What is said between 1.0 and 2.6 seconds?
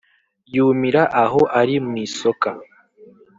aho ari mwisoka